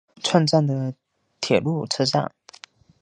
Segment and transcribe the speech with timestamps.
[0.23, 0.95] 串站的
[1.39, 2.31] 铁路车站。